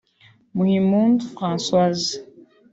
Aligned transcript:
Muhimpundu 0.55 1.21
Francoise 1.35 2.11